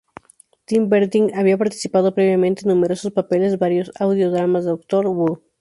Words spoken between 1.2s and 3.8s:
había participado previamente en numerosos papeles